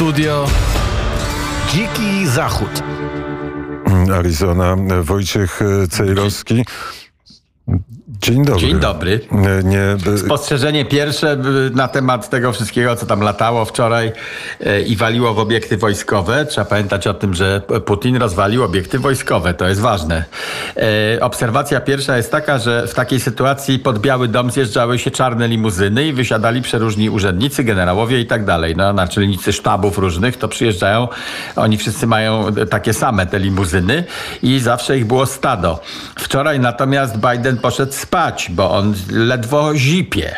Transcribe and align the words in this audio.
studio 0.00 0.46
Dziki 1.68 2.26
Zachód. 2.26 2.82
Arizona, 4.14 4.76
Wojciech 5.02 5.60
Cejrowski. 5.90 6.64
Dzień 8.22 8.44
dobry. 8.44 8.60
Dzień 8.60 8.80
dobry. 8.80 9.20
Nie, 9.64 10.18
Spostrzeżenie 10.18 10.84
pierwsze 10.84 11.36
na 11.74 11.88
temat 11.88 12.30
tego 12.30 12.52
wszystkiego, 12.52 12.96
co 12.96 13.06
tam 13.06 13.20
latało 13.20 13.64
wczoraj 13.64 14.12
e, 14.60 14.82
i 14.82 14.96
waliło 14.96 15.34
w 15.34 15.38
obiekty 15.38 15.76
wojskowe. 15.76 16.46
Trzeba 16.46 16.64
pamiętać 16.64 17.06
o 17.06 17.14
tym, 17.14 17.34
że 17.34 17.62
Putin 17.84 18.16
rozwalił 18.16 18.64
obiekty 18.64 18.98
wojskowe. 18.98 19.54
To 19.54 19.68
jest 19.68 19.80
ważne. 19.80 20.24
E, 21.16 21.20
obserwacja 21.20 21.80
pierwsza 21.80 22.16
jest 22.16 22.30
taka, 22.30 22.58
że 22.58 22.86
w 22.86 22.94
takiej 22.94 23.20
sytuacji 23.20 23.78
pod 23.78 23.98
Biały 23.98 24.28
Dom 24.28 24.50
zjeżdżały 24.50 24.98
się 24.98 25.10
czarne 25.10 25.48
limuzyny 25.48 26.06
i 26.06 26.12
wysiadali 26.12 26.62
przeróżni 26.62 27.10
urzędnicy, 27.10 27.64
generałowie 27.64 28.20
i 28.20 28.26
tak 28.26 28.44
dalej. 28.44 28.76
No, 28.76 28.92
naczelnicy 28.92 29.52
sztabów 29.52 29.98
różnych 29.98 30.36
to 30.36 30.48
przyjeżdżają. 30.48 31.08
Oni 31.56 31.78
wszyscy 31.78 32.06
mają 32.06 32.46
takie 32.70 32.92
same 32.92 33.26
te 33.26 33.38
limuzyny 33.38 34.04
i 34.42 34.58
zawsze 34.58 34.98
ich 34.98 35.06
było 35.06 35.26
stado. 35.26 35.80
Wczoraj 36.18 36.60
natomiast 36.60 37.16
Biden 37.16 37.58
poszedł 37.58 37.92
spać, 38.10 38.50
bo 38.50 38.70
on 38.70 38.94
ledwo 39.10 39.74
zipie. 39.76 40.36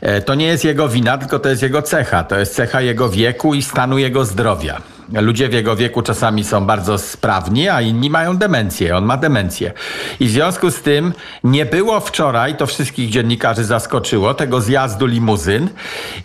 E, 0.00 0.20
to 0.20 0.34
nie 0.34 0.46
jest 0.46 0.64
jego 0.64 0.88
wina, 0.88 1.18
tylko 1.18 1.38
to 1.38 1.48
jest 1.48 1.62
jego 1.62 1.82
cecha. 1.82 2.24
To 2.24 2.38
jest 2.38 2.54
cecha 2.54 2.80
jego 2.80 3.08
wieku 3.08 3.54
i 3.54 3.62
stanu 3.62 3.98
jego 3.98 4.24
zdrowia. 4.24 4.80
Ludzie 5.12 5.48
w 5.48 5.52
jego 5.52 5.76
wieku 5.76 6.02
czasami 6.02 6.44
są 6.44 6.66
bardzo 6.66 6.98
sprawni, 6.98 7.68
a 7.68 7.80
inni 7.80 8.10
mają 8.10 8.36
demencję. 8.36 8.96
On 8.96 9.04
ma 9.04 9.16
demencję. 9.16 9.72
I 10.20 10.28
w 10.28 10.30
związku 10.30 10.70
z 10.70 10.82
tym 10.82 11.12
nie 11.44 11.66
było 11.66 12.00
wczoraj, 12.00 12.56
to 12.56 12.66
wszystkich 12.66 13.10
dziennikarzy 13.10 13.64
zaskoczyło, 13.64 14.34
tego 14.34 14.60
zjazdu 14.60 15.06
limuzyn. 15.06 15.68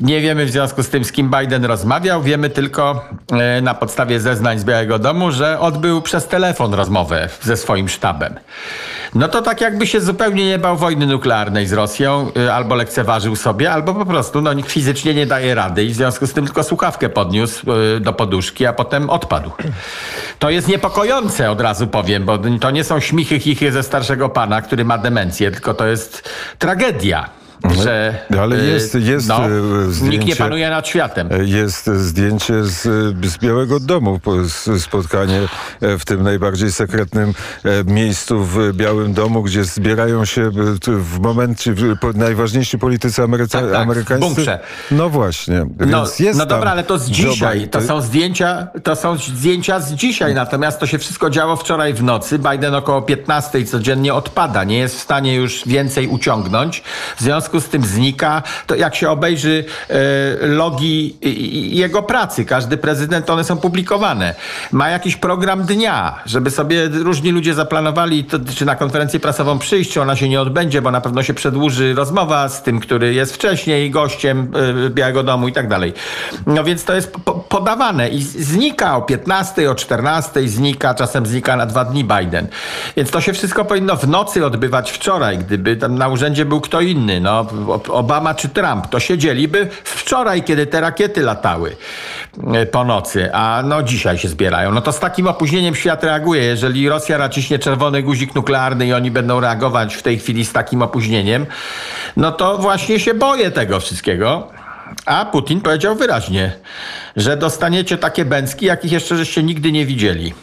Nie 0.02 0.22
wiemy 0.22 0.46
w 0.46 0.52
związku 0.52 0.84
z 0.84 0.90
tym, 0.90 1.04
z 1.04 1.12
kim 1.12 1.32
Biden 1.40 1.66
rozmawiał. 1.66 2.22
Wiemy 2.22 2.50
tylko 2.50 3.08
e, 3.32 3.62
na 3.62 3.74
podstawie 3.74 4.20
zeznań 4.20 4.60
z 4.60 4.64
Białego 4.64 5.00
Domu, 5.00 5.32
że 5.32 5.60
odbył 5.60 6.02
przez 6.02 6.28
telefon 6.28 6.74
rozmowę 6.74 7.30
ze 7.42 7.58
swoim 7.58 7.90
sztabem. 7.90 8.40
No 9.16 9.28
to 9.28 9.42
tak 9.42 9.62
jakby 9.62 9.88
się 9.88 10.02
zupełnie 10.02 10.46
nie 10.46 10.60
bał 10.60 10.78
wojny 10.78 11.08
nuklearnej 11.08 11.68
z 11.68 11.74
Rosją, 11.74 12.32
e, 12.38 12.54
albo 12.54 12.76
lekceważył 12.76 13.36
sobie, 13.36 13.72
albo 13.72 13.94
po 13.94 14.06
prostu 14.06 14.42
no, 14.42 14.52
fizycznie 14.64 15.14
nie 15.14 15.26
daje 15.26 15.56
rady 15.56 15.84
i 15.84 15.90
w 15.90 15.96
związku 15.96 16.28
z 16.28 16.34
tym 16.34 16.46
tylko 16.46 16.64
słuchawkę 16.64 17.10
podniósł 17.10 17.72
e, 17.72 18.00
do 18.00 18.14
poduszki, 18.14 18.66
a 18.74 18.76
potem 18.76 19.10
odpadł. 19.10 19.52
To 20.40 20.50
jest 20.50 20.68
niepokojące, 20.68 21.52
od 21.52 21.62
razu 21.62 21.88
powiem, 21.88 22.26
bo 22.26 22.40
to 22.62 22.72
nie 22.72 22.84
są 22.84 23.00
śmichy 23.00 23.40
chichy 23.40 23.72
ze 23.72 23.84
starszego 23.84 24.30
pana, 24.30 24.62
który 24.62 24.86
ma 24.86 24.98
demencję, 24.98 25.52
tylko 25.52 25.74
to 25.74 25.88
jest 25.88 26.30
tragedia 26.60 27.30
że 27.72 28.20
ale 28.42 28.56
y, 28.56 28.66
jest, 28.66 28.96
jest 28.96 29.28
no, 29.28 29.42
zdjęcie, 29.90 30.18
nikt 30.18 30.26
nie 30.26 30.36
panuje 30.36 30.70
nad 30.70 30.88
światem. 30.88 31.30
Jest 31.44 31.86
zdjęcie 31.86 32.64
z, 32.64 32.82
z 33.26 33.38
Białego 33.38 33.80
Domu, 33.80 34.20
spotkanie 34.80 35.40
e, 35.82 35.98
w 35.98 36.06
tym 36.06 36.24
najbardziej 36.24 36.72
sekretnym 36.72 37.34
e, 37.64 37.84
miejscu 37.84 38.44
w 38.46 38.74
Białym 38.74 39.14
Domu, 39.14 39.44
gdzie 39.44 39.64
zbierają 39.64 40.26
się 40.26 40.52
w 40.88 41.20
momencie 41.20 41.76
najważniejsi 42.16 42.78
politycy 42.78 43.22
tak, 43.22 43.50
tak, 43.50 43.76
amerykańscy. 43.76 44.58
No 44.92 45.10
właśnie. 45.10 45.66
No, 45.80 46.06
no 46.36 46.46
dobra, 46.46 46.72
ale 46.72 46.84
to 46.84 46.98
z 46.98 47.10
dzisiaj. 47.10 47.68
To 47.68 47.82
są 47.82 48.02
zdjęcia, 48.02 48.68
to 48.84 48.96
są 48.96 49.18
zdjęcia 49.18 49.80
z 49.80 49.94
dzisiaj, 49.94 50.34
natomiast 50.34 50.80
to 50.80 50.88
się 50.88 50.98
wszystko 50.98 51.30
działo 51.30 51.56
wczoraj 51.56 51.94
w 51.94 52.04
nocy. 52.04 52.40
Biden 52.40 52.76
około 52.76 53.02
15 53.02 53.66
codziennie 53.66 54.14
odpada, 54.14 54.64
nie 54.64 54.78
jest 54.78 54.96
w 54.96 55.00
stanie 55.00 55.36
już 55.36 55.64
więcej 55.66 56.08
uciągnąć. 56.08 56.84
W 57.18 57.22
związku 57.22 57.53
związku 57.54 57.68
z 57.68 57.72
tym 57.72 57.84
znika. 57.86 58.44
To 58.68 58.76
jak 58.76 58.96
się 58.96 59.10
obejrzy 59.10 59.66
e, 59.90 60.48
logi 60.48 61.18
jego 61.76 62.04
pracy, 62.04 62.46
każdy 62.46 62.78
prezydent, 62.78 63.30
one 63.30 63.44
są 63.44 63.58
publikowane. 63.58 64.36
Ma 64.72 64.90
jakiś 64.90 65.16
program 65.16 65.64
dnia, 65.64 66.16
żeby 66.26 66.52
sobie 66.52 66.88
różni 66.88 67.32
ludzie 67.32 67.54
zaplanowali, 67.54 68.24
to, 68.24 68.40
czy 68.56 68.66
na 68.66 68.76
konferencję 68.76 69.20
prasową 69.20 69.60
przyjść, 69.60 69.98
ona 69.98 70.16
się 70.16 70.30
nie 70.30 70.42
odbędzie, 70.42 70.82
bo 70.82 70.92
na 70.92 71.02
pewno 71.02 71.24
się 71.24 71.34
przedłuży 71.34 71.94
rozmowa 71.94 72.50
z 72.50 72.64
tym, 72.64 72.80
który 72.80 73.14
jest 73.14 73.36
wcześniej 73.36 73.92
gościem 73.92 74.52
e, 74.86 74.90
Białego 74.90 75.24
Domu 75.24 75.48
i 75.48 75.54
tak 75.54 75.68
dalej. 75.68 75.94
No 76.48 76.64
więc 76.64 76.84
to 76.84 76.96
jest 76.96 77.12
po, 77.12 77.34
podawane 77.34 78.10
i 78.10 78.24
znika 78.24 78.98
o 78.98 79.02
15, 79.02 79.72
o 79.72 79.76
14, 79.76 80.48
znika, 80.48 80.94
czasem 80.94 81.26
znika 81.26 81.56
na 81.56 81.66
dwa 81.66 81.86
dni 81.86 82.04
Biden. 82.04 82.48
Więc 82.98 83.12
to 83.12 83.22
się 83.22 83.34
wszystko 83.34 83.66
powinno 83.66 83.96
w 83.96 84.08
nocy 84.08 84.46
odbywać 84.46 84.92
wczoraj, 84.92 85.38
gdyby 85.38 85.78
tam 85.78 85.98
na 85.98 86.08
urzędzie 86.08 86.46
był 86.46 86.62
kto 86.62 86.82
inny. 86.82 87.22
No, 87.22 87.43
Obama 87.90 88.34
czy 88.36 88.50
Trump, 88.50 88.88
to 88.88 89.00
siedzieliby 89.00 89.68
wczoraj, 89.84 90.44
kiedy 90.44 90.66
te 90.66 90.82
rakiety 90.82 91.22
latały 91.22 91.76
e, 92.54 92.66
po 92.66 92.84
nocy, 92.84 93.34
a 93.34 93.64
no 93.66 93.84
dzisiaj 93.84 94.18
się 94.18 94.28
zbierają. 94.28 94.72
No 94.72 94.82
to 94.82 94.92
z 94.92 95.00
takim 95.00 95.28
opóźnieniem 95.28 95.76
świat 95.76 96.04
reaguje. 96.04 96.44
Jeżeli 96.44 96.90
Rosja 96.90 97.18
naciśnie 97.18 97.60
czerwony 97.60 98.04
guzik 98.04 98.36
nuklearny 98.36 98.86
i 98.86 98.94
oni 98.94 99.12
będą 99.12 99.40
reagować 99.40 99.96
w 99.96 100.02
tej 100.02 100.20
chwili 100.20 100.46
z 100.46 100.54
takim 100.54 100.82
opóźnieniem, 100.82 101.46
no 102.18 102.32
to 102.32 102.58
właśnie 102.58 103.00
się 103.00 103.14
boję 103.14 103.52
tego 103.52 103.80
wszystkiego. 103.80 104.48
A 105.06 105.26
Putin 105.26 105.62
powiedział 105.62 105.96
wyraźnie, 105.96 106.52
że 107.16 107.38
dostaniecie 107.38 107.98
takie 107.98 108.26
bęcki, 108.26 108.66
jakich 108.66 108.92
jeszcze 108.92 109.18
żeście 109.18 109.44
nigdy 109.44 109.72
nie 109.72 109.86
widzieli. 109.86 110.34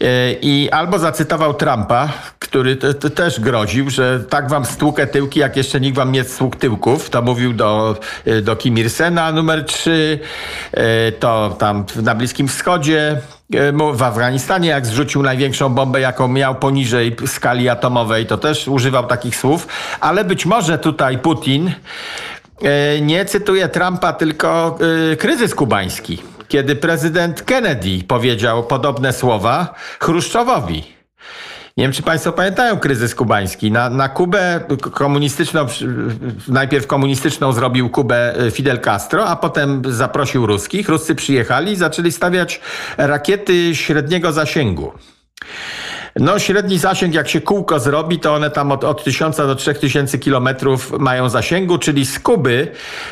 E, 0.00 0.32
I 0.32 0.70
albo 0.70 0.98
zacytował 0.98 1.54
Trumpa, 1.54 2.08
który 2.48 2.76
te, 2.76 2.94
te 2.94 3.10
też 3.10 3.40
groził, 3.40 3.90
że 3.90 4.24
tak 4.28 4.48
wam 4.48 4.64
stłukę 4.64 5.06
tyłki, 5.06 5.40
jak 5.40 5.56
jeszcze 5.56 5.80
nikt 5.80 5.96
wam 5.96 6.12
nie 6.12 6.24
stłukł 6.24 6.56
tyłków. 6.56 7.10
To 7.10 7.22
mówił 7.22 7.52
do, 7.52 7.96
e, 8.24 8.42
do 8.42 8.56
Kim 8.56 8.78
Il-sena 8.78 9.32
numer 9.32 9.64
3, 9.64 10.18
e, 10.72 11.12
to 11.12 11.56
tam 11.58 11.84
na 12.02 12.14
Bliskim 12.14 12.48
Wschodzie, 12.48 13.20
w 13.94 14.02
Afganistanie, 14.02 14.68
jak 14.68 14.86
zrzucił 14.86 15.22
największą 15.22 15.68
bombę, 15.68 16.00
jaką 16.00 16.28
miał 16.28 16.54
poniżej 16.54 17.16
skali 17.26 17.68
atomowej, 17.68 18.26
to 18.26 18.38
też 18.38 18.68
używał 18.68 19.06
takich 19.06 19.36
słów, 19.36 19.66
ale 20.00 20.24
być 20.24 20.46
może 20.46 20.78
tutaj 20.78 21.18
Putin 21.18 21.72
nie 23.02 23.24
cytuje 23.24 23.68
Trumpa, 23.68 24.12
tylko 24.12 24.78
kryzys 25.18 25.54
kubański 25.54 26.18
kiedy 26.48 26.76
prezydent 26.76 27.42
Kennedy 27.42 28.04
powiedział 28.08 28.64
podobne 28.64 29.12
słowa 29.12 29.74
Chruszczowowi. 30.00 30.96
Nie 31.76 31.84
wiem, 31.84 31.92
czy 31.92 32.02
Państwo 32.02 32.32
pamiętają 32.32 32.78
kryzys 32.78 33.14
kubański. 33.14 33.72
Na, 33.72 33.90
na 33.90 34.08
Kubę 34.08 34.60
komunistyczną, 34.92 35.66
najpierw 36.48 36.86
komunistyczną 36.86 37.52
zrobił 37.52 37.90
Kubę 37.90 38.34
Fidel 38.50 38.80
Castro, 38.80 39.26
a 39.26 39.36
potem 39.36 39.82
zaprosił 39.88 40.46
ruskich. 40.46 40.88
Ruscy 40.88 41.14
przyjechali 41.14 41.72
i 41.72 41.76
zaczęli 41.76 42.12
stawiać 42.12 42.60
rakiety 42.96 43.74
średniego 43.74 44.32
zasięgu. 44.32 44.92
No 46.20 46.38
średni 46.38 46.78
zasięg, 46.78 47.14
jak 47.14 47.28
się 47.28 47.40
kółko 47.40 47.80
zrobi, 47.80 48.18
to 48.18 48.34
one 48.34 48.50
tam 48.50 48.72
od, 48.72 48.84
od 48.84 49.04
1000 49.04 49.36
do 49.36 49.54
3000 49.54 50.18
kilometrów 50.18 50.92
mają 50.98 51.28
zasięgu, 51.28 51.78
czyli 51.78 52.06
z 52.06 52.18
Kuby, 52.18 52.68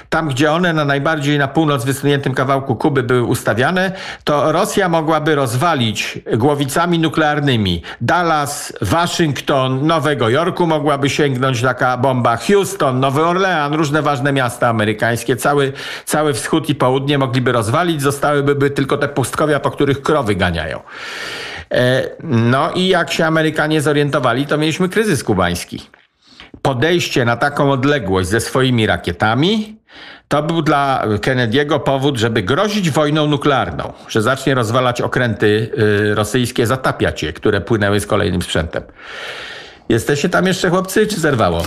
tam 0.08 0.28
gdzie 0.28 0.52
one 0.52 0.72
na 0.72 0.84
najbardziej 0.84 1.38
na 1.38 1.48
północ 1.48 1.84
wysuniętym 1.84 2.34
kawałku 2.34 2.76
Kuby 2.76 3.02
były 3.02 3.22
ustawiane, 3.22 3.92
to 4.24 4.52
Rosja 4.52 4.88
mogłaby 4.88 5.34
rozwalić 5.34 6.18
głowicami 6.36 6.98
nuklearnymi 6.98 7.82
Dallas, 8.00 8.72
Waszyngton, 8.80 9.86
Nowego 9.86 10.28
Jorku 10.28 10.66
mogłaby 10.66 11.10
sięgnąć 11.10 11.62
taka 11.62 11.96
bomba, 11.96 12.36
Houston, 12.36 13.00
Nowy 13.00 13.24
Orlean, 13.24 13.74
różne 13.74 14.02
ważne 14.02 14.32
miasta 14.32 14.68
amerykańskie, 14.68 15.36
cały, 15.36 15.72
cały 16.04 16.34
wschód 16.34 16.68
i 16.68 16.74
południe 16.74 17.18
mogliby 17.18 17.52
rozwalić, 17.52 18.02
zostałyby 18.02 18.70
tylko 18.70 18.96
te 18.96 19.08
pustkowia, 19.08 19.60
po 19.60 19.70
których 19.70 20.02
krowy 20.02 20.34
ganiają. 20.34 20.80
E, 21.74 22.10
no 22.22 22.70
i 22.70 22.93
jak 22.98 23.12
się 23.12 23.26
Amerykanie 23.26 23.80
zorientowali, 23.80 24.46
to 24.46 24.58
mieliśmy 24.58 24.88
kryzys 24.88 25.24
kubański. 25.24 25.86
Podejście 26.62 27.24
na 27.24 27.36
taką 27.36 27.72
odległość 27.72 28.28
ze 28.28 28.40
swoimi 28.40 28.86
rakietami 28.86 29.76
to 30.28 30.42
był 30.42 30.62
dla 30.62 31.02
Kennedy'ego 31.06 31.80
powód, 31.80 32.18
żeby 32.18 32.42
grozić 32.42 32.90
wojną 32.90 33.26
nuklearną, 33.26 33.92
że 34.08 34.22
zacznie 34.22 34.54
rozwalać 34.54 35.00
okręty 35.00 35.70
y, 35.78 36.14
rosyjskie, 36.14 36.66
zatapiać 36.66 37.22
je, 37.22 37.32
które 37.32 37.60
płynęły 37.60 38.00
z 38.00 38.06
kolejnym 38.06 38.42
sprzętem. 38.42 38.82
Jesteście 39.88 40.28
tam 40.28 40.46
jeszcze 40.46 40.70
chłopcy, 40.70 41.06
czy 41.06 41.20
zerwało? 41.20 41.62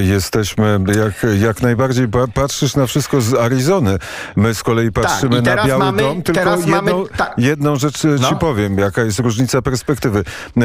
Jesteśmy 0.00 0.80
jak, 0.96 1.40
jak 1.40 1.62
najbardziej. 1.62 2.06
Patrzysz 2.34 2.76
na 2.76 2.86
wszystko 2.86 3.20
z 3.20 3.34
Arizony. 3.34 3.98
My 4.36 4.54
z 4.54 4.62
kolei 4.62 4.92
tak, 4.92 5.04
patrzymy 5.04 5.42
tak, 5.42 5.56
na 5.56 5.64
Biały 5.64 5.84
mamy, 5.84 6.02
Dom. 6.02 6.22
Tylko 6.22 6.40
jedną, 6.40 6.66
mamy, 6.66 6.92
jedną 7.38 7.76
rzecz 7.76 8.04
e, 8.04 8.08
no. 8.08 8.28
ci 8.28 8.36
powiem, 8.36 8.78
jaka 8.78 9.02
jest 9.02 9.18
różnica 9.18 9.62
perspektywy. 9.62 10.24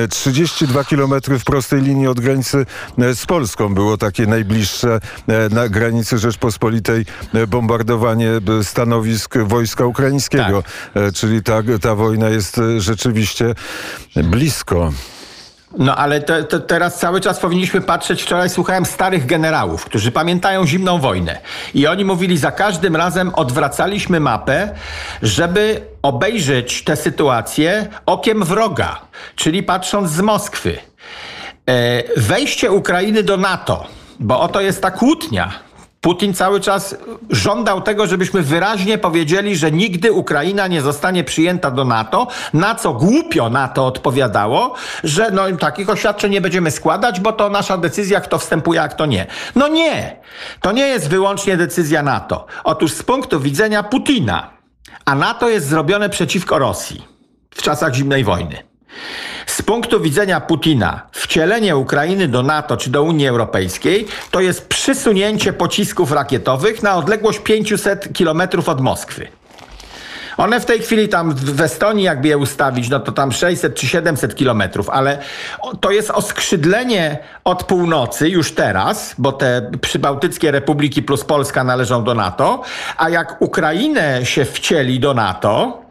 32 0.10 0.82
e, 0.82 0.86
kilometry 0.86 1.40
w 1.40 1.44
prostej 1.44 1.82
linii 1.82 2.08
od 2.08 2.20
granicy 2.20 2.66
e, 3.00 3.16
z 3.16 3.26
Polską 3.26 3.74
było 3.74 3.98
takie 3.98 4.28
najbliższe 4.28 5.00
na 5.52 5.70
granicy 5.70 6.18
Rzeczpospolitej 6.18 7.06
bombardowanie 7.48 8.32
stanowisk 8.64 9.38
wojska 9.38 9.86
ukraińskiego. 9.86 10.64
Tak. 10.94 11.14
Czyli 11.14 11.44
ta, 11.44 11.62
ta 11.82 11.96
wojna 11.96 12.30
jest 12.30 12.62
rzeczywiście 12.78 13.56
blisko. 14.16 14.92
No 15.78 15.96
ale 15.96 16.22
te, 16.22 16.44
te, 16.44 16.60
teraz 16.60 17.00
cały 17.00 17.22
czas 17.22 17.40
powinniśmy 17.40 17.82
patrzeć. 17.82 18.24
Wczoraj 18.24 18.50
słuchałem 18.50 18.86
starych 18.86 19.26
generałów, 19.26 19.86
którzy 19.86 20.12
pamiętają 20.12 20.68
zimną 20.68 21.00
wojnę. 21.00 21.40
I 21.74 21.88
oni 21.88 22.06
mówili, 22.06 22.38
za 22.38 22.52
każdym 22.52 22.96
razem 22.96 23.36
odwracaliśmy 23.36 24.20
mapę, 24.20 24.70
żeby 25.22 25.82
obejrzeć 26.02 26.84
tę 26.84 26.96
sytuację 26.96 27.88
okiem 28.06 28.44
wroga, 28.44 29.02
czyli 29.36 29.64
patrząc 29.64 30.10
z 30.10 30.22
Moskwy. 30.22 30.78
E, 31.70 32.04
wejście 32.20 32.72
Ukrainy 32.72 33.24
do 33.24 33.38
NATO, 33.38 33.88
bo 34.20 34.40
oto 34.40 34.62
jest 34.62 34.82
ta 34.82 34.92
kłótnia 34.92 35.63
Putin 36.04 36.34
cały 36.34 36.60
czas 36.60 36.96
żądał 37.30 37.82
tego, 37.82 38.08
żebyśmy 38.08 38.42
wyraźnie 38.42 38.98
powiedzieli, 38.98 39.56
że 39.56 39.72
nigdy 39.72 40.12
Ukraina 40.12 40.68
nie 40.68 40.82
zostanie 40.82 41.24
przyjęta 41.24 41.72
do 41.72 41.86
NATO, 41.86 42.28
na 42.54 42.76
co 42.76 42.94
głupio 42.94 43.50
NATO 43.50 43.86
odpowiadało, 43.86 44.74
że 45.04 45.32
no, 45.32 45.58
takich 45.60 45.90
oświadczeń 45.90 46.32
nie 46.32 46.42
będziemy 46.42 46.72
składać, 46.72 47.20
bo 47.20 47.32
to 47.32 47.50
nasza 47.50 47.78
decyzja, 47.78 48.22
kto 48.22 48.38
wstępuje, 48.38 48.82
a 48.82 48.88
kto 48.88 49.06
nie. 49.06 49.28
No 49.56 49.68
nie! 49.68 50.18
To 50.62 50.72
nie 50.72 50.88
jest 50.88 51.10
wyłącznie 51.10 51.58
decyzja 51.58 52.04
NATO. 52.04 52.46
Otóż 52.64 52.92
z 52.92 53.04
punktu 53.04 53.40
widzenia 53.40 53.84
Putina, 53.84 54.50
a 55.06 55.16
NATO 55.16 55.50
jest 55.50 55.68
zrobione 55.68 56.10
przeciwko 56.10 56.60
Rosji 56.60 57.08
w 57.56 57.62
czasach 57.62 57.94
zimnej 57.94 58.24
wojny. 58.24 58.64
Z 59.46 59.62
punktu 59.62 60.02
widzenia 60.02 60.42
Putina, 60.42 61.02
wcielenie 61.12 61.78
Ukrainy 61.78 62.28
do 62.28 62.44
NATO 62.44 62.78
czy 62.78 62.90
do 62.90 63.04
Unii 63.04 63.28
Europejskiej 63.28 64.08
to 64.32 64.42
jest 64.42 64.68
przysunięcie 64.68 65.54
pocisków 65.54 66.12
rakietowych 66.12 66.84
na 66.84 66.96
odległość 66.96 67.40
500 67.40 68.14
kilometrów 68.14 68.70
od 68.70 68.82
Moskwy. 68.82 69.28
One 70.38 70.60
w 70.60 70.66
tej 70.66 70.80
chwili 70.80 71.10
tam 71.10 71.34
w 71.36 71.62
Estonii, 71.62 72.06
jakby 72.06 72.28
je 72.28 72.38
ustawić, 72.38 72.90
no 72.90 73.00
to 73.00 73.12
tam 73.12 73.32
600 73.32 73.76
czy 73.76 73.88
700 73.88 74.36
kilometrów, 74.36 74.90
ale 74.90 75.18
to 75.82 75.92
jest 75.92 76.12
oskrzydlenie 76.12 77.18
od 77.44 77.64
północy 77.64 78.30
już 78.30 78.52
teraz, 78.52 79.16
bo 79.18 79.32
te 79.32 79.72
przybałtyckie 79.82 80.52
republiki 80.52 81.04
plus 81.04 81.24
Polska 81.24 81.64
należą 81.64 82.04
do 82.04 82.14
NATO, 82.14 82.62
a 82.98 83.10
jak 83.10 83.42
Ukrainę 83.42 84.26
się 84.26 84.46
wcieli 84.46 85.00
do 85.00 85.14
NATO, 85.14 85.83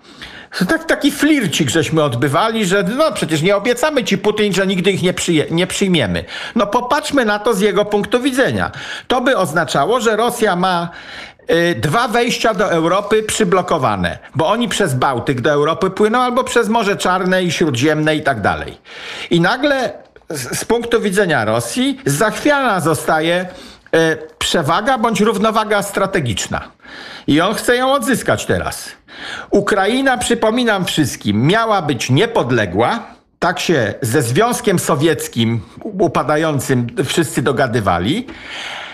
tak, 0.68 0.84
taki 0.84 1.10
flircik 1.10 1.70
żeśmy 1.70 2.02
odbywali, 2.02 2.66
że 2.66 2.82
no 2.82 3.12
przecież 3.12 3.42
nie 3.42 3.56
obiecamy 3.56 4.04
ci 4.04 4.18
Putin, 4.18 4.52
że 4.52 4.66
nigdy 4.66 4.92
ich 4.92 5.02
nie, 5.02 5.12
przyje, 5.12 5.46
nie 5.50 5.66
przyjmiemy. 5.66 6.24
No 6.54 6.66
popatrzmy 6.66 7.24
na 7.24 7.38
to 7.38 7.54
z 7.54 7.60
jego 7.60 7.84
punktu 7.84 8.20
widzenia. 8.20 8.70
To 9.08 9.20
by 9.20 9.36
oznaczało, 9.36 10.00
że 10.00 10.16
Rosja 10.16 10.56
ma 10.56 10.88
y, 11.50 11.74
dwa 11.74 12.08
wejścia 12.08 12.54
do 12.54 12.72
Europy 12.72 13.22
przyblokowane, 13.22 14.18
bo 14.34 14.48
oni 14.48 14.68
przez 14.68 14.94
Bałtyk 14.94 15.40
do 15.40 15.50
Europy 15.50 15.90
płyną 15.90 16.18
albo 16.18 16.44
przez 16.44 16.68
Morze 16.68 16.96
Czarne 16.96 17.44
i 17.44 17.50
Śródziemne 17.50 18.16
i 18.16 18.22
tak 18.22 18.40
dalej. 18.40 18.78
I 19.30 19.40
nagle 19.40 19.92
z, 20.30 20.58
z 20.58 20.64
punktu 20.64 21.00
widzenia 21.00 21.44
Rosji 21.44 22.00
zachwiana 22.06 22.80
zostaje 22.80 23.46
przewaga 24.38 24.98
bądź 24.98 25.20
równowaga 25.20 25.82
strategiczna. 25.82 26.60
I 27.26 27.40
on 27.40 27.54
chce 27.54 27.76
ją 27.76 27.92
odzyskać 27.92 28.46
teraz. 28.46 28.88
Ukraina, 29.50 30.18
przypominam 30.18 30.84
wszystkim, 30.84 31.46
miała 31.46 31.82
być 31.82 32.10
niepodległa. 32.10 33.00
Tak 33.38 33.60
się 33.60 33.94
ze 34.02 34.22
Związkiem 34.22 34.78
Sowieckim 34.78 35.60
upadającym 35.82 36.86
wszyscy 37.04 37.42
dogadywali. 37.42 38.26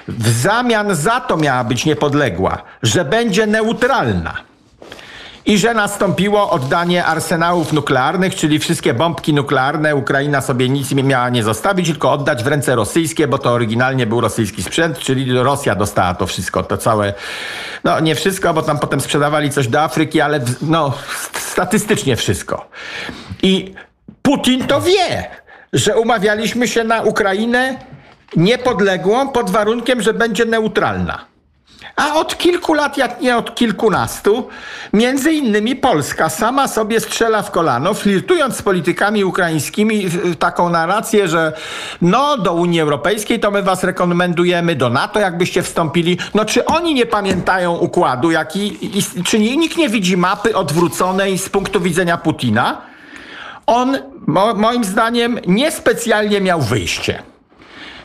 W 0.08 0.28
zamian 0.28 0.94
za 0.94 1.20
to 1.20 1.36
miała 1.36 1.64
być 1.64 1.84
niepodległa, 1.84 2.62
że 2.82 3.04
będzie 3.04 3.46
neutralna 3.46 4.47
i 5.48 5.58
że 5.58 5.74
nastąpiło 5.74 6.50
oddanie 6.50 7.04
arsenałów 7.04 7.72
nuklearnych, 7.72 8.34
czyli 8.34 8.58
wszystkie 8.58 8.94
bombki 8.94 9.34
nuklearne. 9.34 9.96
Ukraina 9.96 10.40
sobie 10.40 10.68
nic 10.68 10.92
nie 10.92 11.02
miała 11.02 11.28
nie 11.28 11.42
zostawić, 11.42 11.86
tylko 11.86 12.12
oddać 12.12 12.44
w 12.44 12.46
ręce 12.46 12.74
rosyjskie, 12.74 13.28
bo 13.28 13.38
to 13.38 13.50
oryginalnie 13.50 14.06
był 14.06 14.20
rosyjski 14.20 14.62
sprzęt, 14.62 14.98
czyli 14.98 15.32
Rosja 15.32 15.74
dostała 15.74 16.14
to 16.14 16.26
wszystko, 16.26 16.62
to 16.62 16.76
całe, 16.76 17.14
no 17.84 18.00
nie 18.00 18.14
wszystko, 18.14 18.54
bo 18.54 18.62
tam 18.62 18.78
potem 18.78 19.00
sprzedawali 19.00 19.50
coś 19.50 19.68
do 19.68 19.82
Afryki, 19.82 20.20
ale 20.20 20.40
no 20.62 20.92
statystycznie 21.32 22.16
wszystko. 22.16 22.68
I 23.42 23.74
Putin 24.22 24.66
to 24.66 24.80
wie, 24.80 25.30
że 25.72 25.96
umawialiśmy 25.96 26.68
się 26.68 26.84
na 26.84 27.02
Ukrainę 27.02 27.76
niepodległą 28.36 29.28
pod 29.28 29.50
warunkiem, 29.50 30.02
że 30.02 30.14
będzie 30.14 30.44
neutralna. 30.44 31.24
A 31.98 32.14
od 32.14 32.38
kilku 32.38 32.74
lat, 32.74 32.96
jak 32.98 33.20
nie 33.20 33.36
od 33.36 33.54
kilkunastu, 33.54 34.48
między 34.92 35.32
innymi 35.32 35.76
Polska 35.76 36.28
sama 36.28 36.68
sobie 36.68 37.00
strzela 37.00 37.42
w 37.42 37.50
kolano, 37.50 37.94
flirtując 37.94 38.56
z 38.56 38.62
politykami 38.62 39.24
ukraińskimi 39.24 40.06
taką 40.38 40.68
narrację, 40.68 41.28
że 41.28 41.52
no 42.02 42.36
do 42.36 42.54
Unii 42.54 42.80
Europejskiej 42.80 43.40
to 43.40 43.50
my 43.50 43.62
was 43.62 43.84
rekomendujemy, 43.84 44.76
do 44.76 44.90
NATO 44.90 45.20
jakbyście 45.20 45.62
wstąpili. 45.62 46.18
No 46.34 46.44
czy 46.44 46.64
oni 46.64 46.94
nie 46.94 47.06
pamiętają 47.06 47.76
układu, 47.76 48.30
jaki, 48.30 48.78
czy 49.24 49.38
nikt 49.38 49.76
nie 49.76 49.88
widzi 49.88 50.16
mapy 50.16 50.56
odwróconej 50.56 51.38
z 51.38 51.48
punktu 51.48 51.80
widzenia 51.80 52.16
Putina? 52.16 52.80
On, 53.66 53.98
mo, 54.26 54.54
moim 54.54 54.84
zdaniem, 54.84 55.38
niespecjalnie 55.46 56.40
miał 56.40 56.60
wyjście. 56.60 57.22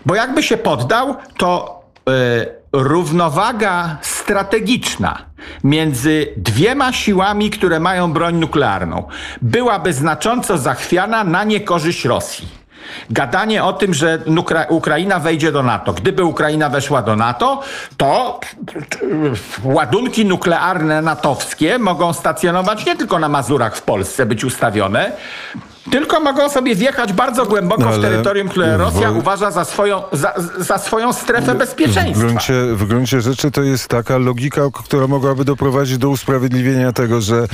Bo 0.05 0.15
jakby 0.15 0.43
się 0.43 0.57
poddał, 0.57 1.15
to... 1.37 1.82
Yy, 2.07 2.63
równowaga 2.73 3.97
strategiczna 4.01 5.17
między 5.63 6.27
dwiema 6.37 6.93
siłami, 6.93 7.49
które 7.49 7.79
mają 7.79 8.13
broń 8.13 8.35
nuklearną, 8.35 9.03
byłaby 9.41 9.93
znacząco 9.93 10.57
zachwiana 10.57 11.23
na 11.23 11.43
niekorzyść 11.43 12.05
Rosji. 12.05 12.47
Gadanie 13.09 13.63
o 13.63 13.73
tym, 13.73 13.93
że 13.93 14.19
Ukraina 14.69 15.19
wejdzie 15.19 15.51
do 15.51 15.63
NATO. 15.63 15.93
Gdyby 15.93 16.23
Ukraina 16.23 16.69
weszła 16.69 17.01
do 17.01 17.15
NATO, 17.15 17.61
to 17.97 18.39
ładunki 19.63 20.25
nuklearne 20.25 21.01
natowskie 21.01 21.79
mogą 21.79 22.13
stacjonować 22.13 22.85
nie 22.85 22.95
tylko 22.95 23.19
na 23.19 23.29
Mazurach 23.29 23.75
w 23.75 23.81
Polsce, 23.81 24.25
być 24.25 24.43
ustawione, 24.43 25.11
tylko 25.91 26.19
mogą 26.19 26.49
sobie 26.49 26.75
wjechać 26.75 27.13
bardzo 27.13 27.45
głęboko 27.45 27.91
w 27.91 28.01
terytorium, 28.01 28.49
które 28.49 28.77
Rosja 28.77 29.11
w... 29.11 29.17
uważa 29.17 29.51
za 29.51 29.65
swoją, 29.65 30.03
za, 30.11 30.33
za 30.57 30.77
swoją 30.77 31.13
strefę 31.13 31.55
bezpieczeństwa. 31.55 32.13
W 32.13 32.27
gruncie, 32.27 32.53
w 32.73 32.85
gruncie 32.85 33.21
rzeczy 33.21 33.51
to 33.51 33.63
jest 33.63 33.87
taka 33.87 34.17
logika, 34.17 34.61
która 34.73 35.07
mogłaby 35.07 35.45
doprowadzić 35.45 35.97
do 35.97 36.09
usprawiedliwienia 36.09 36.91
tego, 36.91 37.21
że 37.21 37.47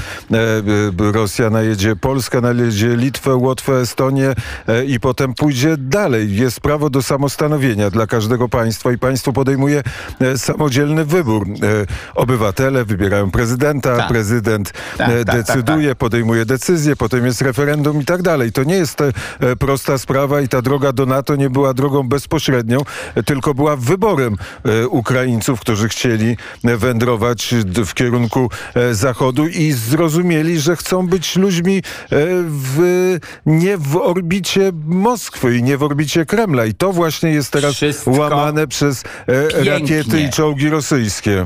e, 1.02 1.12
Rosja 1.12 1.50
najedzie 1.50 1.96
Polskę, 1.96 2.42
najedzie 2.42 2.96
Litwę, 2.96 3.36
Łotwę, 3.36 3.74
Estonię 3.80 4.34
e, 4.68 4.86
i 4.86 5.00
potem 5.00 5.34
pójdzie 5.34 5.78
dalej. 5.78 6.36
Jest 6.36 6.60
prawo 6.60 6.90
do 6.90 7.02
samostanowienia 7.02 7.90
dla 7.90 8.08
każdego 8.08 8.50
państwa 8.50 8.92
i 8.92 8.98
państwo 8.98 9.34
podejmuje 9.34 9.84
e, 10.22 10.38
samodzielny 10.38 11.06
wybór. 11.06 11.48
E, 11.48 11.56
obywatele 12.16 12.86
wybierają 12.86 13.32
prezydenta, 13.32 13.98
tak. 13.98 14.08
prezydent 14.08 14.72
tak, 14.98 15.10
e, 15.10 15.26
tak, 15.26 15.26
tak, 15.26 15.36
decyduje, 15.36 15.96
podejmuje 15.96 16.46
decyzję, 16.46 16.96
potem 16.96 17.26
jest 17.26 17.42
referendum 17.42 18.02
i 18.02 18.06
tak 18.06 18.19
tak 18.20 18.26
dalej. 18.26 18.52
To 18.52 18.64
nie 18.64 18.76
jest 18.76 19.02
e, 19.02 19.12
prosta 19.60 19.98
sprawa 19.98 20.42
i 20.42 20.48
ta 20.48 20.62
droga 20.62 20.92
do 20.92 21.06
NATO 21.06 21.36
nie 21.36 21.50
była 21.50 21.74
drogą 21.74 22.10
bezpośrednią, 22.10 22.80
tylko 23.26 23.54
była 23.54 23.76
wyborem 23.76 24.36
e, 24.66 24.88
Ukraińców, 24.88 25.60
którzy 25.60 25.90
chcieli 25.90 26.38
wędrować 26.64 27.56
w 27.86 27.94
kierunku 27.94 28.50
e, 28.76 28.94
Zachodu 28.94 29.48
i 29.48 29.72
zrozumieli, 29.72 30.60
że 30.60 30.76
chcą 30.76 31.08
być 31.08 31.36
ludźmi 31.36 31.82
w, 32.48 33.18
nie 33.46 33.78
w 33.78 33.96
orbicie 33.96 34.72
Moskwy 34.86 35.58
i 35.58 35.64
nie 35.64 35.78
w 35.78 35.84
orbicie 35.84 36.26
Kremla. 36.26 36.66
I 36.66 36.74
to 36.74 36.94
właśnie 36.94 37.30
jest 37.30 37.52
teraz 37.52 37.76
Wszystko 37.76 38.12
łamane 38.12 38.68
przez 38.68 39.04
pięknie. 39.28 39.72
rakiety 39.72 40.22
i 40.22 40.30
czołgi 40.30 40.70
rosyjskie 40.70 41.46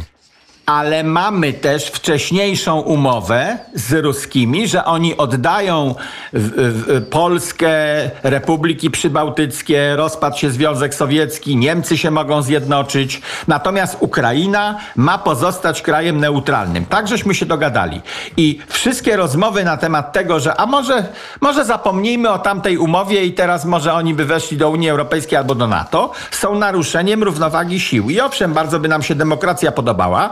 ale 0.65 1.03
mamy 1.03 1.53
też 1.53 1.87
wcześniejszą 1.87 2.79
umowę 2.79 3.57
z 3.73 3.93
ruskimi, 3.93 4.67
że 4.67 4.85
oni 4.85 5.17
oddają 5.17 5.95
w, 6.33 6.49
w 6.55 7.09
Polskę, 7.09 7.75
Republiki 8.23 8.91
Przybałtyckie, 8.91 9.95
rozpadł 9.95 10.37
się 10.37 10.49
Związek 10.49 10.95
Sowiecki, 10.95 11.57
Niemcy 11.57 11.97
się 11.97 12.11
mogą 12.11 12.41
zjednoczyć, 12.41 13.21
natomiast 13.47 13.97
Ukraina 13.99 14.77
ma 14.95 15.17
pozostać 15.17 15.81
krajem 15.81 16.19
neutralnym. 16.19 16.85
Tak 16.85 17.07
żeśmy 17.07 17.35
się 17.35 17.45
dogadali. 17.45 18.01
I 18.37 18.59
wszystkie 18.67 19.15
rozmowy 19.15 19.63
na 19.63 19.77
temat 19.77 20.13
tego, 20.13 20.39
że 20.39 20.55
a 20.55 20.65
może, 20.65 21.05
może 21.41 21.65
zapomnijmy 21.65 22.29
o 22.29 22.39
tamtej 22.39 22.77
umowie 22.77 23.25
i 23.25 23.33
teraz 23.33 23.65
może 23.65 23.93
oni 23.93 24.13
by 24.13 24.25
weszli 24.25 24.57
do 24.57 24.69
Unii 24.69 24.89
Europejskiej 24.89 25.37
albo 25.37 25.55
do 25.55 25.67
NATO, 25.67 26.11
są 26.31 26.55
naruszeniem 26.55 27.23
równowagi 27.23 27.79
sił. 27.79 28.09
I 28.09 28.19
owszem, 28.19 28.53
bardzo 28.53 28.79
by 28.79 28.87
nam 28.87 29.03
się 29.03 29.15
demokracja 29.15 29.71
podobała, 29.71 30.29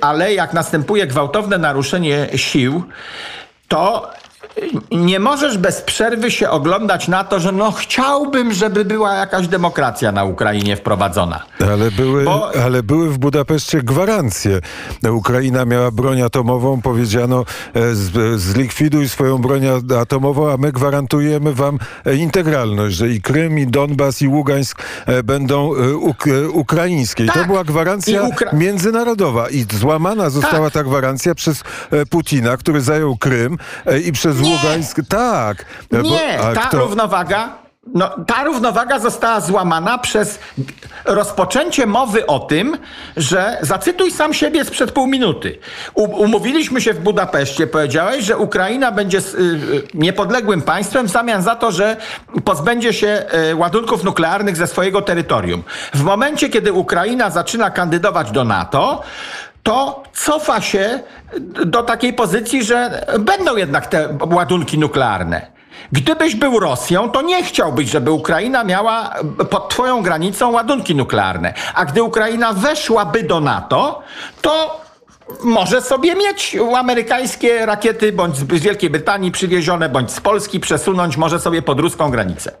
ale 0.00 0.34
jak 0.34 0.52
następuje 0.52 1.06
gwałtowne 1.06 1.58
naruszenie 1.58 2.28
sił, 2.36 2.82
to 3.68 4.10
nie 4.90 5.20
możesz 5.20 5.58
bez 5.58 5.80
przerwy 5.82 6.30
się 6.30 6.50
oglądać 6.50 7.08
na 7.08 7.24
to, 7.24 7.40
że 7.40 7.52
no 7.52 7.72
chciałbym, 7.72 8.52
żeby 8.52 8.84
była 8.84 9.14
jakaś 9.14 9.48
demokracja 9.48 10.12
na 10.12 10.24
Ukrainie 10.24 10.76
wprowadzona. 10.76 11.42
Ale 11.72 11.90
były, 11.90 12.24
Bo... 12.24 12.50
ale 12.64 12.82
były 12.82 13.10
w 13.10 13.18
Budapeszcie 13.18 13.82
gwarancje. 13.82 14.60
Ukraina 15.10 15.64
miała 15.64 15.90
broń 15.90 16.22
atomową, 16.22 16.82
powiedziano 16.82 17.44
e, 17.74 17.94
z, 17.94 18.40
zlikwiduj 18.40 19.08
swoją 19.08 19.38
broń 19.38 19.62
atomową, 20.00 20.52
a 20.52 20.56
my 20.56 20.72
gwarantujemy 20.72 21.54
wam 21.54 21.78
e, 22.06 22.14
integralność, 22.14 22.96
że 22.96 23.08
i 23.08 23.20
Krym, 23.20 23.58
i 23.58 23.66
Donbas, 23.66 24.22
i 24.22 24.28
Ługańsk 24.28 24.82
e, 25.06 25.22
będą 25.22 25.74
uk 25.94 26.24
ukraińskie. 26.52 27.24
I 27.24 27.26
tak. 27.26 27.36
to 27.36 27.44
była 27.44 27.64
gwarancja 27.64 28.22
Ukra... 28.22 28.52
międzynarodowa 28.52 29.48
i 29.48 29.66
złamana 29.72 30.30
została 30.30 30.70
tak. 30.70 30.72
ta 30.72 30.84
gwarancja 30.84 31.34
przez 31.34 31.62
Putina, 32.10 32.56
który 32.56 32.80
zajął 32.80 33.16
Krym 33.16 33.58
i 34.04 34.12
przez 34.12 34.29
nie. 34.38 34.56
Ługańsk. 34.56 35.00
Tak. 35.08 35.64
Nie, 35.92 36.38
Bo, 36.38 36.54
ta 36.54 36.60
kto... 36.60 36.78
równowaga 36.78 37.60
no, 37.94 38.10
ta 38.26 38.44
równowaga 38.44 38.98
została 38.98 39.40
złamana 39.40 39.98
przez 39.98 40.38
rozpoczęcie 41.04 41.86
mowy 41.86 42.26
o 42.26 42.38
tym, 42.38 42.78
że 43.16 43.58
zacytuj 43.62 44.10
sam 44.10 44.34
siebie 44.34 44.64
sprzed 44.64 44.92
pół 44.92 45.06
minuty. 45.06 45.58
U, 45.94 46.02
umówiliśmy 46.02 46.80
się 46.80 46.94
w 46.94 47.00
Budapeszcie, 47.00 47.66
powiedziałeś, 47.66 48.24
że 48.24 48.38
Ukraina 48.38 48.92
będzie 48.92 49.18
y, 49.18 49.20
y, 49.20 49.82
niepodległym 49.94 50.62
państwem 50.62 51.06
w 51.06 51.10
zamian 51.10 51.42
za 51.42 51.56
to, 51.56 51.72
że 51.72 51.96
pozbędzie 52.44 52.92
się 52.92 53.22
y, 53.50 53.56
ładunków 53.56 54.04
nuklearnych 54.04 54.56
ze 54.56 54.66
swojego 54.66 55.02
terytorium. 55.02 55.62
W 55.94 56.02
momencie, 56.02 56.48
kiedy 56.48 56.72
Ukraina 56.72 57.30
zaczyna 57.30 57.70
kandydować 57.70 58.30
do 58.30 58.44
NATO, 58.44 59.02
to 59.62 60.02
cofa 60.12 60.60
się 60.60 61.00
do 61.66 61.82
takiej 61.82 62.12
pozycji, 62.12 62.64
że 62.64 63.06
będą 63.18 63.56
jednak 63.56 63.86
te 63.86 64.18
ładunki 64.30 64.78
nuklearne. 64.78 65.60
Gdybyś 65.92 66.34
był 66.34 66.60
Rosją, 66.60 67.10
to 67.10 67.22
nie 67.22 67.44
chciałbyś, 67.44 67.90
żeby 67.90 68.10
Ukraina 68.10 68.64
miała 68.64 69.14
pod 69.50 69.68
twoją 69.68 70.02
granicą 70.02 70.50
ładunki 70.50 70.94
nuklearne. 70.94 71.54
A 71.74 71.84
gdy 71.84 72.02
Ukraina 72.02 72.52
weszłaby 72.52 73.22
do 73.22 73.40
NATO, 73.40 74.02
to 74.40 74.80
może 75.42 75.82
sobie 75.82 76.14
mieć 76.14 76.56
amerykańskie 76.76 77.66
rakiety 77.66 78.12
bądź 78.12 78.36
z 78.36 78.44
Wielkiej 78.44 78.90
Brytanii 78.90 79.32
przywiezione, 79.32 79.88
bądź 79.88 80.10
z 80.10 80.20
Polski 80.20 80.60
przesunąć, 80.60 81.16
może 81.16 81.40
sobie 81.40 81.62
pod 81.62 81.80
ruską 81.80 82.10
granicę. 82.10 82.52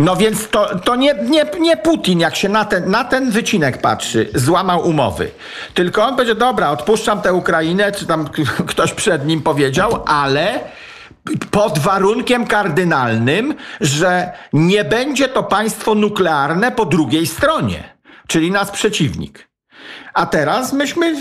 No 0.00 0.16
więc 0.16 0.48
to, 0.48 0.78
to 0.78 0.96
nie, 0.96 1.14
nie, 1.14 1.46
nie 1.60 1.76
Putin, 1.76 2.20
jak 2.20 2.36
się 2.36 2.48
na 2.48 2.64
ten, 2.64 2.90
na 2.90 3.04
ten 3.04 3.30
wycinek 3.30 3.78
patrzy, 3.78 4.28
złamał 4.34 4.88
umowy. 4.88 5.30
Tylko 5.74 6.04
on 6.04 6.16
będzie, 6.16 6.34
dobra, 6.34 6.70
odpuszczam 6.70 7.22
tę 7.22 7.32
Ukrainę, 7.32 7.92
czy 7.92 8.06
tam 8.06 8.28
ktoś 8.72 8.92
przed 8.94 9.26
nim 9.26 9.42
powiedział, 9.42 10.02
ale 10.06 10.60
pod 11.50 11.78
warunkiem 11.78 12.46
kardynalnym, 12.46 13.54
że 13.80 14.32
nie 14.52 14.84
będzie 14.84 15.28
to 15.28 15.42
państwo 15.42 15.94
nuklearne 15.94 16.72
po 16.72 16.84
drugiej 16.84 17.26
stronie, 17.26 17.94
czyli 18.26 18.50
nas 18.50 18.70
przeciwnik. 18.70 19.48
A 20.14 20.26
teraz 20.26 20.72
myśmy 20.72 21.16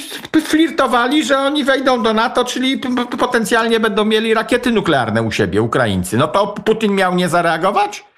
flirtowali, 0.46 1.24
że 1.24 1.38
oni 1.38 1.64
wejdą 1.64 2.04
do 2.04 2.14
NATO, 2.14 2.46
czyli 2.46 2.82
potencjalnie 3.20 3.80
będą 3.80 4.06
mieli 4.06 4.34
rakiety 4.34 4.72
nuklearne 4.72 5.22
u 5.22 5.32
siebie, 5.32 5.62
Ukraińcy. 5.62 6.18
No 6.18 6.28
to 6.28 6.48
Putin 6.48 6.96
miał 6.96 7.16
nie 7.16 7.30
zareagować? 7.30 8.09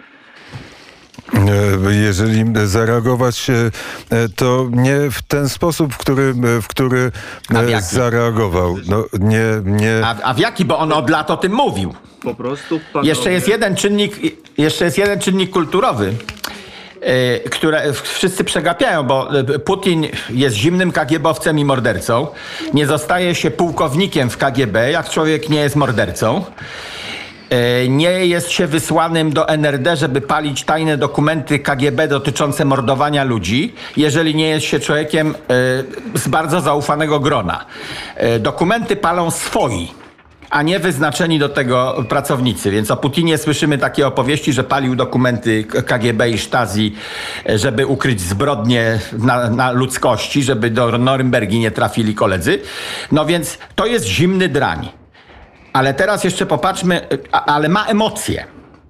E, 1.33 1.93
jeżeli 1.93 2.43
zareagować, 2.65 3.49
e, 3.49 4.29
to 4.35 4.67
nie 4.71 5.11
w 5.11 5.21
ten 5.21 5.49
sposób, 5.49 5.93
w 5.93 5.97
który, 5.97 6.33
w 6.61 6.67
który 6.67 7.11
w 7.49 7.81
zareagował. 7.81 8.77
No, 8.87 9.05
nie, 9.19 9.43
nie... 9.65 10.01
A, 10.05 10.15
a 10.23 10.33
w 10.33 10.39
jaki? 10.39 10.65
Bo 10.65 10.79
on 10.79 10.91
od 10.91 11.09
lat 11.09 11.31
o 11.31 11.37
tym 11.37 11.53
mówił. 11.53 11.93
Po 12.23 12.35
prostu. 12.35 12.79
Panowie... 12.93 13.09
Jeszcze 13.09 13.31
jest 13.31 13.47
jeden 13.47 13.75
czynnik, 13.75 14.19
jeszcze 14.57 14.85
jest 14.85 14.97
jeden 14.97 15.19
czynnik 15.19 15.49
kulturowy 15.49 16.13
e, 17.01 17.39
które 17.39 17.93
wszyscy 17.93 18.43
przegapiają, 18.43 19.03
bo 19.03 19.29
Putin 19.65 20.07
jest 20.29 20.55
zimnym 20.55 20.91
KGB-owcem 20.91 21.59
i 21.59 21.65
mordercą. 21.65 22.27
Nie 22.73 22.87
zostaje 22.87 23.35
się 23.35 23.51
pułkownikiem 23.51 24.29
w 24.29 24.37
KGB, 24.37 24.91
jak 24.91 25.09
człowiek 25.09 25.49
nie 25.49 25.59
jest 25.59 25.75
mordercą. 25.75 26.43
E, 27.51 27.87
nie 27.87 28.25
jest 28.25 28.51
się 28.51 28.67
wysłanym 28.67 29.33
do 29.33 29.47
NRD, 29.47 29.97
żeby 29.97 30.21
palić 30.21 30.63
tajne 30.63 30.97
dokumenty 30.97 31.59
KGB 31.59 32.07
dotyczące 32.07 32.65
mordowania 32.65 33.23
ludzi, 33.23 33.73
jeżeli 33.97 34.35
nie 34.35 34.49
jest 34.49 34.65
się 34.65 34.79
człowiekiem 34.79 35.35
e, 35.35 35.35
z 36.19 36.27
bardzo 36.27 36.61
zaufanego 36.61 37.19
grona. 37.19 37.65
E, 38.15 38.39
dokumenty 38.39 38.95
palą 38.95 39.31
swoi 39.31 39.87
a 40.49 40.61
nie 40.61 40.79
wyznaczeni 40.79 41.39
do 41.39 41.49
tego 41.49 42.05
pracownicy. 42.09 42.71
Więc 42.71 42.91
o 42.91 42.97
Putinie 42.97 43.37
słyszymy 43.37 43.77
takie 43.77 44.07
opowieści, 44.07 44.53
że 44.53 44.63
palił 44.63 44.95
dokumenty 44.95 45.63
KGB 45.63 46.29
i 46.29 46.37
Stasi, 46.37 46.95
żeby 47.55 47.85
ukryć 47.85 48.21
zbrodnie 48.21 48.99
na, 49.13 49.49
na 49.49 49.71
ludzkości, 49.71 50.43
żeby 50.43 50.69
do 50.69 50.97
Norymbergi 50.97 51.59
nie 51.59 51.71
trafili 51.71 52.15
koledzy. 52.15 52.59
No 53.11 53.25
więc 53.25 53.57
to 53.75 53.85
jest 53.85 54.05
zimny 54.05 54.49
drań. 54.49 55.00
Ale 55.73 55.93
teraz 55.93 56.23
jeszcze 56.23 56.45
popatrzmy, 56.45 57.07
ale 57.31 57.69
ma 57.69 57.85
emocje. 57.85 58.45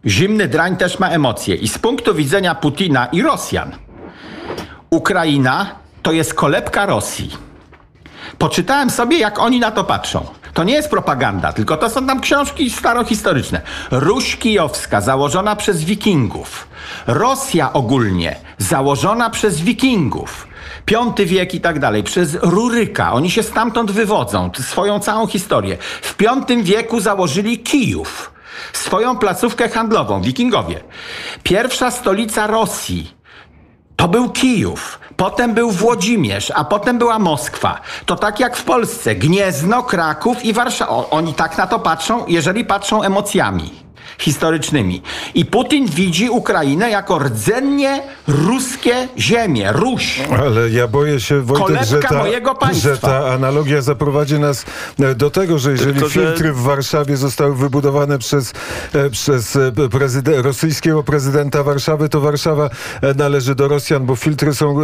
Zimny 0.06 0.48
drań 0.48 0.78
też 0.78 1.00
ma 1.00 1.10
emocje. 1.10 1.56
I 1.56 1.68
z 1.68 1.78
punktu 1.78 2.16
widzenia 2.16 2.56
Putina 2.56 3.06
i 3.06 3.22
Rosjan, 3.22 3.72
Ukraina 4.90 5.76
to 6.02 6.12
jest 6.12 6.34
kolebka 6.34 6.86
Rosji. 6.86 7.38
Poczytałem 8.38 8.90
sobie, 8.90 9.20
jak 9.20 9.40
oni 9.40 9.60
na 9.60 9.72
to 9.72 9.84
patrzą. 9.84 10.26
To 10.54 10.64
nie 10.64 10.74
jest 10.74 10.90
propaganda, 10.90 11.54
tylko 11.54 11.78
to 11.78 11.90
są 11.90 12.08
tam 12.08 12.22
książki 12.22 12.70
starohistoryczne. 12.70 13.62
Ruś 13.92 14.36
Kijowska, 14.36 15.02
założona 15.02 15.56
przez 15.56 15.84
Wikingów. 15.84 16.68
Rosja 17.08 17.74
ogólnie, 17.74 18.36
założona 18.58 19.30
przez 19.30 19.62
Wikingów. 19.62 20.48
V 20.88 21.26
wiek 21.26 21.56
i 21.56 21.62
tak 21.62 21.80
dalej, 21.80 22.04
przez 22.04 22.38
Ruryka. 22.42 23.14
Oni 23.14 23.32
się 23.32 23.44
stamtąd 23.44 23.92
wywodzą, 23.92 24.52
swoją 24.60 25.00
całą 25.00 25.28
historię. 25.28 25.78
W 26.02 26.16
V 26.18 26.64
wieku 26.64 27.00
założyli 27.00 27.60
Kijów, 27.60 28.32
swoją 28.74 29.18
placówkę 29.18 29.70
handlową, 29.70 30.22
wikingowie. 30.22 30.84
Pierwsza 31.44 31.92
stolica 31.92 32.48
Rosji 32.48 33.22
to 33.96 34.08
był 34.08 34.30
Kijów. 34.30 35.00
Potem 35.16 35.54
był 35.54 35.72
Włodzimierz, 35.72 36.52
a 36.56 36.64
potem 36.64 36.98
była 36.98 37.20
Moskwa. 37.20 37.82
To 38.06 38.16
tak 38.16 38.40
jak 38.40 38.58
w 38.58 38.64
Polsce. 38.64 39.16
Gniezno, 39.16 39.84
Kraków 39.84 40.46
i 40.46 40.54
Warszawa. 40.54 41.10
Oni 41.10 41.34
tak 41.34 41.58
na 41.58 41.68
to 41.68 41.80
patrzą, 41.80 42.26
jeżeli 42.28 42.66
patrzą 42.66 43.04
emocjami 43.04 43.81
historycznymi. 44.22 45.02
I 45.34 45.46
Putin 45.46 45.88
widzi 45.88 46.30
Ukrainę 46.30 46.90
jako 46.90 47.20
rdzennie 47.20 48.02
ruskie 48.28 49.08
ziemie, 49.18 49.72
Ruś. 49.72 50.22
Ale 50.40 50.70
ja 50.70 50.88
boję 50.88 51.20
się, 51.20 51.42
Wojtek, 51.42 51.84
że 51.84 52.00
ta, 52.00 52.74
że 52.74 52.98
ta 52.98 53.28
analogia 53.34 53.82
zaprowadzi 53.82 54.40
nas 54.40 54.66
e, 55.00 55.16
do 55.16 55.30
tego, 55.30 55.60
że 55.60 55.72
jeżeli 55.72 55.94
Tylko, 55.94 56.10
filtry 56.10 56.48
że... 56.48 56.54
w 56.54 56.62
Warszawie 56.62 57.18
zostały 57.18 57.56
wybudowane 57.56 58.20
przez, 58.20 58.54
e, 58.94 59.10
przez 59.10 59.56
e, 59.56 59.72
rosyjskiego 60.42 61.04
prezydenta 61.04 61.64
Warszawy, 61.64 62.10
to 62.10 62.22
Warszawa 62.22 62.70
należy 63.16 63.56
do 63.56 63.68
Rosjan, 63.68 64.06
bo 64.06 64.16
filtry 64.16 64.54
są 64.54 64.76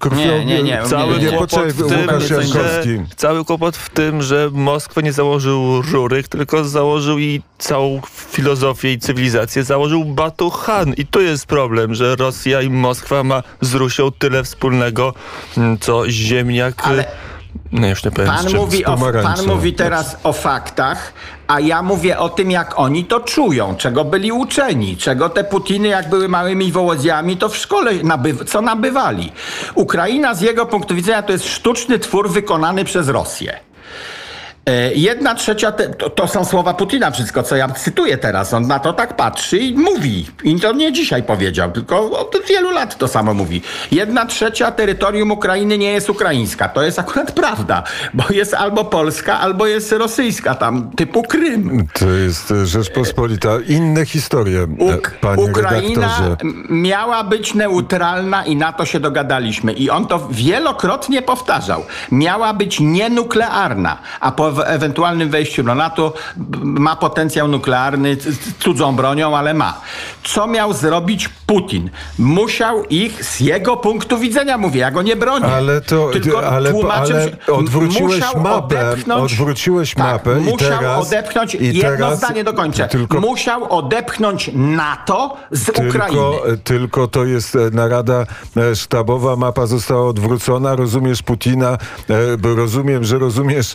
krwią. 0.00 0.16
Nie, 0.16 0.44
nie, 0.44 0.62
nie. 0.62 0.82
Cały 0.86 1.18
nie, 1.18 1.24
nie. 1.24 1.36
kłopot 1.36 1.72
w 1.72 1.88
tym, 1.88 3.06
cały 3.16 3.44
kłopot 3.44 3.76
w 3.76 3.90
tym, 3.90 4.22
że 4.22 4.50
Moskwa 4.52 5.00
nie 5.00 5.12
założył 5.12 5.82
ruryk, 5.82 6.28
tylko 6.28 6.64
założył 6.64 7.18
i 7.18 7.42
całą 7.58 8.00
filozofię 8.30 8.81
i 8.88 8.98
cywilizację 8.98 9.64
założył 9.64 10.04
Batu 10.04 10.50
Han. 10.50 10.94
I 10.96 11.06
to 11.06 11.20
jest 11.20 11.46
problem, 11.46 11.94
że 11.94 12.16
Rosja 12.16 12.62
i 12.62 12.70
Moskwa 12.70 13.24
ma 13.24 13.42
z 13.60 13.74
Rusią 13.74 14.12
tyle 14.12 14.44
wspólnego, 14.44 15.14
mm, 15.56 15.78
co 15.78 16.10
ziemniak... 16.10 16.74
Ale... 16.84 17.04
No 17.72 17.88
już 17.88 18.04
nie 18.04 18.10
powiem 18.10 18.30
pan, 18.30 18.54
mówi 18.54 18.84
o, 18.84 18.96
pan 19.22 19.46
mówi 19.46 19.72
teraz 19.72 20.16
o 20.22 20.32
faktach, 20.32 21.12
a 21.48 21.60
ja 21.60 21.82
mówię 21.82 22.18
o 22.18 22.28
tym, 22.28 22.50
jak 22.50 22.78
oni 22.78 23.04
to 23.04 23.20
czują, 23.20 23.76
czego 23.76 24.04
byli 24.04 24.32
uczeni, 24.32 24.96
czego 24.96 25.28
te 25.28 25.44
Putiny, 25.44 25.88
jak 25.88 26.08
były 26.08 26.28
małymi 26.28 26.72
wołodziami, 26.72 27.36
to 27.36 27.48
w 27.48 27.56
szkole 27.56 27.92
nabyw 28.02 28.44
co 28.44 28.60
nabywali. 28.60 29.32
Ukraina 29.74 30.34
z 30.34 30.40
jego 30.40 30.66
punktu 30.66 30.94
widzenia 30.94 31.22
to 31.22 31.32
jest 31.32 31.48
sztuczny 31.48 31.98
twór 31.98 32.30
wykonany 32.30 32.84
przez 32.84 33.08
Rosję. 33.08 33.60
E, 34.66 34.94
jedna 34.94 35.34
trzecia, 35.34 35.72
te, 35.72 35.88
to, 35.88 36.10
to, 36.10 36.28
są 36.28 36.44
słowa 36.44 36.74
Putina, 36.74 37.10
wszystko 37.10 37.42
co 37.42 37.56
ja 37.56 37.68
cytuję 37.68 38.18
teraz. 38.18 38.54
On 38.54 38.66
na 38.66 38.78
to 38.78 38.92
tak 38.92 39.16
patrzy 39.16 39.58
i 39.58 39.74
mówi. 39.74 40.26
I 40.44 40.60
to 40.60 40.72
nie 40.72 40.92
dzisiaj 40.92 41.22
powiedział, 41.22 41.72
tylko 41.72 42.10
od 42.10 42.36
wielu 42.48 42.70
lat 42.70 42.98
to 42.98 43.08
samo 43.08 43.34
mówi. 43.34 43.62
Jedna 43.90 44.26
trzecia 44.26 44.70
terytorium 44.70 45.30
Ukrainy 45.30 45.78
nie 45.78 45.92
jest 45.92 46.10
ukraińska. 46.10 46.68
To 46.68 46.82
jest 46.82 46.98
akurat 46.98 47.32
prawda, 47.42 47.82
bo 48.14 48.24
jest 48.30 48.54
albo 48.54 48.84
polska, 48.84 49.40
albo 49.40 49.66
jest 49.66 49.92
rosyjska, 49.92 50.54
tam 50.54 50.90
typu 50.90 51.22
Krym. 51.22 51.86
To 51.92 52.10
jest 52.10 52.54
Rzeczpospolita. 52.64 53.50
Inne 53.68 54.06
historie, 54.06 54.60
e, 54.60 54.96
Uk 54.96 55.14
panie 55.20 55.42
Ukraina 55.42 56.18
redaktorze. 56.18 56.36
miała 56.70 57.24
być 57.24 57.54
neutralna 57.54 58.44
i 58.44 58.56
na 58.56 58.72
to 58.72 58.84
się 58.84 59.00
dogadaliśmy. 59.00 59.72
I 59.72 59.90
on 59.90 60.06
to 60.06 60.28
wielokrotnie 60.30 61.22
powtarzał. 61.22 61.84
Miała 62.12 62.54
być 62.54 62.80
nienuklearna, 62.80 63.98
a 64.20 64.32
po 64.32 64.51
o 64.58 64.66
ewentualnym 64.66 65.30
wejściu 65.30 65.62
do 65.62 65.74
NATO, 65.74 66.12
ma 66.62 66.96
potencjał 66.96 67.48
nuklearny, 67.48 68.16
cudzą 68.58 68.96
bronią, 68.96 69.36
ale 69.36 69.54
ma. 69.54 69.80
Co 70.24 70.46
miał 70.46 70.72
zrobić 70.72 71.28
Putin? 71.46 71.90
Musiał 72.18 72.84
ich 72.84 73.24
z 73.24 73.40
jego 73.40 73.76
punktu 73.76 74.18
widzenia, 74.18 74.58
mówię, 74.58 74.80
ja 74.80 74.90
go 74.90 75.02
nie 75.02 75.16
bronię. 75.16 75.46
Ale 75.46 75.80
to, 75.80 76.10
tylko 76.12 76.48
ale, 76.48 76.70
tłumaczę, 76.70 77.22
ale 77.46 77.56
odwróciłeś 77.56 78.20
mapę, 78.36 78.54
odepchnąć, 78.54 79.32
odwróciłeś 79.32 79.94
tak, 79.94 80.04
mapę 80.04 80.34
tak, 80.34 80.42
i 80.42 80.50
musiał 80.50 80.78
teraz, 80.78 81.06
odepchnąć, 81.06 81.54
i 81.54 81.66
jedno 81.66 81.82
teraz, 81.82 82.18
zdanie 82.18 82.44
dokończę, 82.44 82.88
tylko, 82.88 83.20
musiał 83.20 83.78
odepchnąć 83.78 84.50
NATO 84.54 85.36
z 85.50 85.64
tylko, 85.64 85.82
Ukrainy. 85.82 86.58
Tylko 86.64 87.08
to 87.08 87.24
jest 87.24 87.56
e, 87.56 87.58
narada 87.72 88.26
e, 88.56 88.76
sztabowa, 88.76 89.36
mapa 89.36 89.66
została 89.66 90.08
odwrócona, 90.08 90.76
rozumiesz 90.76 91.22
Putina, 91.22 91.78
e, 92.10 92.54
rozumiem, 92.56 93.04
że 93.04 93.18
rozumiesz 93.18 93.74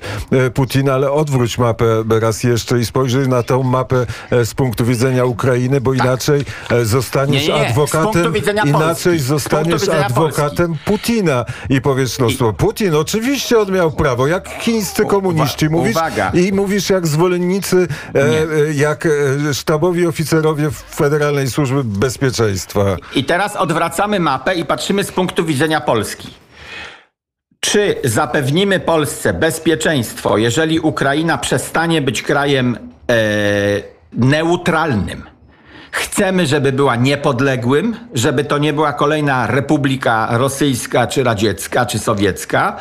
Putina, 0.54 0.67
ale 0.94 1.12
odwróć 1.12 1.58
mapę 1.58 1.86
raz 2.22 2.44
jeszcze 2.44 2.80
i 2.80 2.86
spojrzyj 2.86 3.28
na 3.28 3.44
tą 3.44 3.64
mapę 3.64 4.06
z 4.46 4.54
punktu 4.54 4.86
widzenia 4.86 5.26
Ukrainy, 5.26 5.82
bo 5.82 5.96
tak. 5.96 6.06
inaczej 6.06 6.46
zostaniesz 6.84 7.48
nie, 7.48 7.54
nie, 7.54 7.68
adwokatem, 7.68 8.34
inaczej 8.66 9.20
zostaniesz 9.20 9.90
adwokatem 9.90 10.68
Polski. 10.68 10.86
Putina 10.86 11.46
i 11.70 11.82
powiesz, 11.82 12.20
no 12.20 12.28
I... 12.28 12.38
Putin 12.58 12.96
oczywiście 12.96 13.60
on 13.60 13.72
miał 13.72 13.92
prawo, 13.92 14.28
jak 14.28 14.50
chińscy 14.50 15.06
komuniści 15.06 15.70
mówisz 15.70 15.96
uwaga. 15.96 16.32
i 16.34 16.54
mówisz 16.54 16.90
jak 16.90 17.08
zwolennicy, 17.08 17.88
e, 18.16 18.74
jak 18.74 19.08
sztabowi 19.54 20.08
oficerowie 20.08 20.72
Federalnej 20.72 21.50
Służby 21.50 21.84
Bezpieczeństwa. 21.84 22.98
I 23.16 23.24
teraz 23.24 23.56
odwracamy 23.56 24.20
mapę 24.20 24.56
i 24.56 24.66
patrzymy 24.66 25.04
z 25.04 25.12
punktu 25.12 25.46
widzenia 25.46 25.82
Polski. 25.82 26.47
Czy 27.60 27.96
zapewnimy 28.04 28.80
Polsce 28.80 29.34
bezpieczeństwo, 29.34 30.38
jeżeli 30.38 30.80
Ukraina 30.80 31.38
przestanie 31.38 32.02
być 32.02 32.22
krajem 32.22 32.78
e, 32.78 33.16
neutralnym? 34.14 35.24
Chcemy, 35.92 36.48
żeby 36.48 36.72
była 36.72 36.96
niepodległym, 36.96 37.96
żeby 38.14 38.44
to 38.44 38.58
nie 38.58 38.74
była 38.74 38.94
kolejna 38.94 39.48
republika 39.48 40.28
rosyjska, 40.32 41.08
czy 41.08 41.24
radziecka, 41.24 41.86
czy 41.86 42.00
sowiecka, 42.00 42.76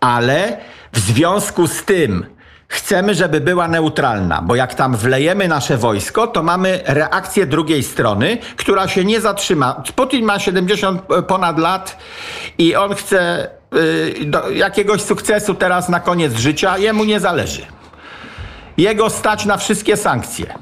ale 0.00 0.56
w 0.92 0.98
związku 0.98 1.66
z 1.66 1.84
tym 1.84 2.26
chcemy, 2.68 3.14
żeby 3.14 3.40
była 3.40 3.68
neutralna, 3.68 4.42
bo 4.42 4.54
jak 4.54 4.74
tam 4.74 4.96
wlejemy 4.96 5.48
nasze 5.48 5.76
wojsko, 5.76 6.26
to 6.26 6.42
mamy 6.42 6.80
reakcję 6.84 7.46
drugiej 7.46 7.82
strony, 7.82 8.38
która 8.56 8.88
się 8.88 9.04
nie 9.04 9.20
zatrzyma. 9.20 9.82
Putin 9.96 10.24
ma 10.24 10.38
70 10.38 11.02
ponad 11.28 11.58
lat 11.58 11.98
i 12.58 12.76
on 12.76 12.94
chce 12.94 13.48
jakiegoś 14.54 15.02
sukcesu 15.02 15.54
teraz 15.54 15.88
na 15.88 16.00
koniec 16.00 16.34
życia, 16.34 16.78
jemu 16.78 17.04
nie 17.04 17.20
zależy. 17.20 17.62
Jego 18.76 19.10
stać 19.10 19.44
na 19.44 19.56
wszystkie 19.56 19.96
sankcje. 19.96 20.54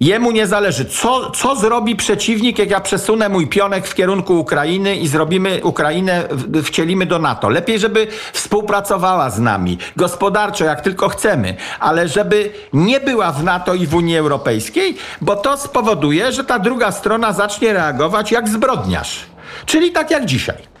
Jemu 0.00 0.30
nie 0.30 0.46
zależy, 0.46 0.84
co, 0.84 1.30
co 1.30 1.56
zrobi 1.56 1.96
przeciwnik, 1.96 2.58
jak 2.58 2.70
ja 2.70 2.80
przesunę 2.80 3.28
mój 3.28 3.46
pionek 3.46 3.86
w 3.86 3.94
kierunku 3.94 4.40
Ukrainy 4.40 4.96
i 4.96 5.08
zrobimy 5.08 5.60
Ukrainę, 5.64 6.24
wcielimy 6.64 7.06
do 7.06 7.18
NATO. 7.18 7.48
Lepiej, 7.48 7.78
żeby 7.78 8.06
współpracowała 8.32 9.30
z 9.30 9.38
nami 9.38 9.78
gospodarczo, 9.96 10.64
jak 10.64 10.80
tylko 10.80 11.08
chcemy, 11.08 11.54
ale 11.80 12.08
żeby 12.08 12.52
nie 12.72 13.00
była 13.00 13.32
w 13.32 13.44
NATO 13.44 13.74
i 13.74 13.86
w 13.86 13.94
Unii 13.94 14.16
Europejskiej, 14.16 14.96
bo 15.20 15.36
to 15.36 15.56
spowoduje, 15.56 16.32
że 16.32 16.44
ta 16.44 16.58
druga 16.58 16.92
strona 16.92 17.32
zacznie 17.32 17.72
reagować 17.72 18.32
jak 18.32 18.48
zbrodniarz. 18.48 19.20
Czyli 19.66 19.92
tak 19.92 20.10
jak 20.10 20.26
dzisiaj. 20.26 20.77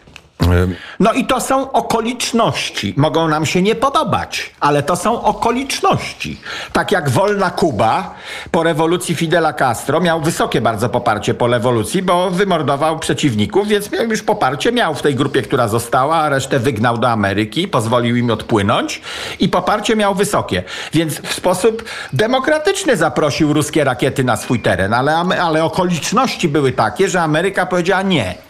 No 1.00 1.12
i 1.12 1.26
to 1.26 1.40
są 1.40 1.72
okoliczności. 1.72 2.94
Mogą 2.96 3.28
nam 3.28 3.46
się 3.46 3.62
nie 3.62 3.74
podobać, 3.74 4.50
ale 4.60 4.82
to 4.82 4.96
są 4.96 5.22
okoliczności. 5.22 6.40
Tak 6.72 6.92
jak 6.92 7.10
wolna 7.10 7.50
Kuba 7.50 8.14
po 8.50 8.62
rewolucji 8.62 9.14
Fidela 9.14 9.52
Castro 9.52 10.00
miał 10.00 10.20
wysokie 10.20 10.60
bardzo 10.60 10.88
poparcie 10.88 11.34
po 11.34 11.46
rewolucji, 11.46 12.02
bo 12.02 12.30
wymordował 12.30 12.98
przeciwników, 12.98 13.68
więc 13.68 13.92
miał 13.92 14.04
już 14.04 14.22
poparcie 14.22 14.72
miał 14.72 14.94
w 14.94 15.02
tej 15.02 15.14
grupie, 15.14 15.42
która 15.42 15.68
została, 15.68 16.16
a 16.16 16.28
resztę 16.28 16.58
wygnał 16.58 16.98
do 16.98 17.10
Ameryki, 17.10 17.68
pozwolił 17.68 18.16
im 18.16 18.30
odpłynąć 18.30 19.02
i 19.40 19.48
poparcie 19.48 19.96
miał 19.96 20.14
wysokie. 20.14 20.62
Więc 20.92 21.20
w 21.20 21.32
sposób 21.32 21.84
demokratyczny 22.12 22.96
zaprosił 22.96 23.52
ruskie 23.52 23.84
rakiety 23.84 24.24
na 24.24 24.36
swój 24.36 24.60
teren, 24.60 24.94
ale, 24.94 25.16
ale 25.16 25.64
okoliczności 25.64 26.48
były 26.48 26.72
takie, 26.72 27.08
że 27.08 27.22
Ameryka 27.22 27.66
powiedziała 27.66 28.02
nie. 28.02 28.47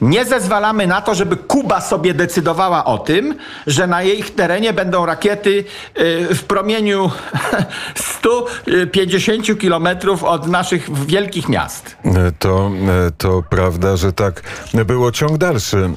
Nie 0.00 0.24
zezwalamy 0.24 0.86
na 0.86 1.00
to, 1.00 1.14
żeby 1.14 1.36
Kuba 1.36 1.80
sobie 1.80 2.14
decydowała 2.14 2.84
o 2.84 2.98
tym, 2.98 3.34
że 3.66 3.86
na 3.86 4.02
jej 4.02 4.22
terenie 4.22 4.72
będą 4.72 5.06
rakiety 5.06 5.64
y, 6.00 6.34
w 6.34 6.44
promieniu 6.44 7.10
150 7.94 9.58
kilometrów 9.60 10.24
od 10.24 10.46
naszych 10.46 11.06
wielkich 11.06 11.48
miast. 11.48 11.96
To, 12.38 12.70
to 13.18 13.42
prawda, 13.50 13.96
że 13.96 14.12
tak 14.12 14.42
było. 14.86 15.12
Ciąg 15.12 15.38
dalszy, 15.38 15.90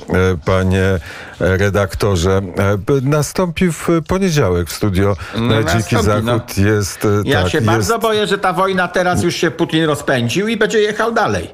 panie 0.45 0.99
redaktorze. 1.41 2.41
Nastąpi 3.01 3.71
w 3.71 3.87
poniedziałek 4.07 4.69
w 4.69 4.73
studio 4.73 5.15
no, 5.35 5.63
Dziki 5.63 5.95
no. 5.95 6.03
Zachód. 6.03 6.23
No. 6.25 6.41
Jest, 6.65 7.07
ja 7.23 7.41
tak, 7.41 7.51
się 7.51 7.57
jest... 7.57 7.67
bardzo 7.67 7.99
boję, 7.99 8.27
że 8.27 8.37
ta 8.37 8.53
wojna 8.53 8.87
teraz 8.87 9.23
już 9.23 9.35
się 9.35 9.51
Putin 9.51 9.85
rozpędził 9.85 10.47
i 10.47 10.57
będzie 10.57 10.79
jechał 10.79 11.11
dalej. 11.11 11.51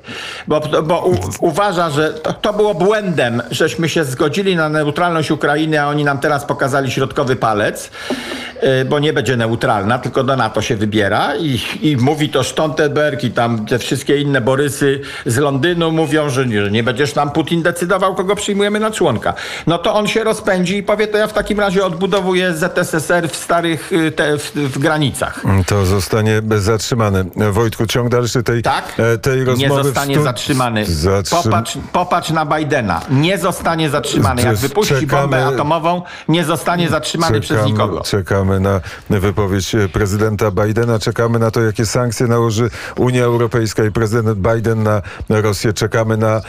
Bo, 0.48 0.60
bo 0.84 1.06
u, 1.06 1.18
uważa, 1.40 1.90
że 1.90 2.10
to, 2.14 2.34
to 2.34 2.54
było 2.54 2.74
błędem, 2.74 3.42
żeśmy 3.52 3.90
się 3.90 4.06
zgodzili 4.06 4.56
na 4.56 4.70
neutralność 4.70 5.32
Ukrainy, 5.32 5.82
a 5.82 5.88
oni 5.88 6.04
nam 6.04 6.20
teraz 6.20 6.46
pokazali 6.46 6.92
środkowy 6.92 7.36
palec, 7.36 7.92
bo 8.90 9.00
nie 9.00 9.14
będzie 9.14 9.38
neutralna, 9.38 10.00
tylko 10.00 10.24
do 10.24 10.36
NATO 10.36 10.62
się 10.62 10.76
wybiera 10.76 11.36
i, 11.36 11.60
i 11.82 11.98
mówi 11.98 12.30
to 12.30 12.44
Stoltenberg 12.44 13.24
i 13.24 13.32
tam 13.32 13.66
te 13.66 13.80
wszystkie 13.80 14.22
inne 14.22 14.42
Borysy 14.42 15.02
z 15.26 15.38
Londynu 15.38 15.92
mówią, 15.92 16.30
że 16.30 16.46
nie, 16.46 16.66
że 16.66 16.72
nie 16.72 16.84
będziesz 16.84 17.16
nam 17.16 17.32
Putin 17.32 17.62
decydował, 17.62 18.16
kogo 18.16 18.36
przyjmujemy 18.36 18.80
na 18.80 18.92
członka. 18.92 19.34
No 19.68 19.78
to 19.78 19.94
on 19.94 20.08
się 20.08 20.24
rozpędzi 20.24 20.78
i 20.78 20.84
powie, 20.84 21.08
to 21.08 21.18
ja 21.18 21.28
w 21.28 21.34
takim 21.34 21.60
razie 21.60 21.86
odbudowuję 21.86 22.54
ZSSR 22.54 23.30
w 23.30 23.36
starych 23.36 23.92
y, 23.94 24.12
te, 24.12 24.38
w, 24.38 24.52
w 24.54 24.80
granicach. 24.80 25.42
To 25.68 25.86
zostanie 25.86 26.42
zatrzymane. 26.56 27.26
Wojtku, 27.52 27.86
ciąg 27.86 28.10
dalszy 28.10 28.44
tej, 28.44 28.62
tak? 28.62 28.94
E, 28.98 29.18
tej 29.18 29.44
rozmowy. 29.44 29.78
Nie 29.78 29.84
zostanie 29.84 30.20
zatrzymany. 30.22 30.86
Zatrzym... 30.86 31.38
Popatrz, 31.44 31.78
popatrz 31.92 32.30
na 32.30 32.46
Bidena. 32.46 33.02
Nie 33.10 33.38
zostanie 33.38 33.90
zatrzymany. 33.90 34.42
Jak 34.42 34.56
wypuści 34.56 34.94
czekamy, 34.94 35.22
bombę 35.22 35.46
atomową, 35.46 36.02
nie 36.28 36.44
zostanie 36.44 36.90
zatrzymany 36.90 37.42
czekamy, 37.42 37.62
przez 37.62 37.72
nikogo. 37.72 38.02
Czekamy 38.02 38.47
na 38.60 38.82
wypowiedź 39.10 39.76
prezydenta 39.94 40.52
Bidena. 40.52 41.00
Czekamy 41.00 41.40
na 41.40 41.52
to, 41.52 41.62
jakie 41.62 41.86
sankcje 41.86 42.28
nałoży 42.28 42.70
Unia 42.98 43.24
Europejska 43.24 43.86
i 43.86 43.92
prezydent 43.92 44.40
Biden 44.40 44.84
na 44.84 45.02
Rosję. 45.30 45.74
Czekamy 45.74 46.18
na 46.18 46.36
e, 46.38 46.42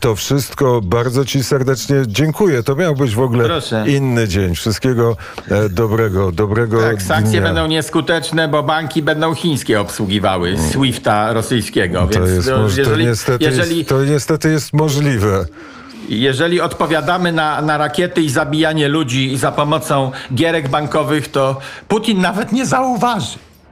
to 0.00 0.16
wszystko. 0.16 0.80
Bardzo 0.84 1.24
Ci 1.24 1.44
serdecznie 1.44 1.96
dziękuję. 2.06 2.62
To 2.62 2.76
miał 2.76 2.94
być 2.94 3.14
w 3.14 3.20
ogóle 3.20 3.44
Proszę. 3.44 3.84
inny 3.88 4.28
dzień. 4.28 4.54
Wszystkiego 4.54 5.16
e, 5.48 5.68
dobrego, 5.68 6.32
dobrego 6.32 6.82
Tak, 6.82 7.02
sankcje 7.02 7.40
dnia. 7.40 7.48
będą 7.48 7.66
nieskuteczne, 7.66 8.48
bo 8.48 8.62
banki 8.62 9.02
będą 9.02 9.34
chińskie 9.34 9.80
obsługiwały 9.80 10.56
SWIFTA 10.58 11.32
rosyjskiego. 11.32 12.00
To, 12.00 12.20
więc 12.20 12.30
jest, 12.30 12.48
to, 12.48 12.62
jeżeli, 12.62 13.04
to, 13.04 13.10
niestety 13.10 13.44
jeżeli... 13.44 13.78
jest, 13.78 13.88
to 13.88 14.04
niestety 14.04 14.50
jest 14.50 14.72
możliwe. 14.72 15.44
Jeżeli 16.08 16.60
odpowiadamy 16.60 17.32
na, 17.32 17.62
na 17.62 17.78
rakiety 17.78 18.22
i 18.22 18.30
zabijanie 18.30 18.88
ludzi 18.88 19.36
za 19.36 19.52
pomocą 19.52 20.10
gierek 20.34 20.68
bankowych, 20.68 21.28
to 21.28 21.60
Putin 21.88 22.20
nawet 22.20 22.52
nie 22.52 22.66
zauważy. 22.66 23.38